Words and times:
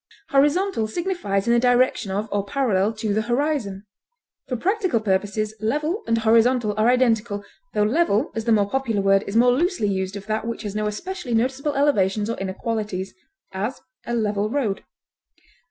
Horizontal 0.29 0.87
signifies 0.87 1.45
in 1.45 1.53
the 1.53 1.59
direction 1.59 2.09
of 2.09 2.27
or 2.31 2.43
parallel 2.43 2.91
to 2.93 3.13
the 3.13 3.21
horizon. 3.21 3.85
For 4.47 4.55
practical 4.55 4.99
purposes 4.99 5.53
level 5.59 6.01
and 6.07 6.17
horizontal 6.17 6.73
are 6.75 6.87
identical, 6.87 7.43
tho 7.75 7.83
level, 7.83 8.31
as 8.33 8.45
the 8.45 8.51
more 8.51 8.67
popular 8.67 9.03
word, 9.03 9.23
is 9.27 9.37
more 9.37 9.51
loosely 9.53 9.87
used 9.89 10.15
of 10.15 10.25
that 10.25 10.47
which 10.47 10.63
has 10.63 10.75
no 10.75 10.87
especially 10.87 11.35
noticeable 11.35 11.75
elevations 11.75 12.31
or 12.31 12.37
inequalities; 12.37 13.13
as, 13.51 13.79
a 14.03 14.15
level 14.15 14.49
road. 14.49 14.81